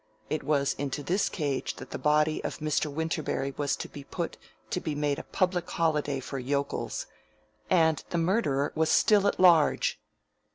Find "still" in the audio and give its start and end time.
8.89-9.27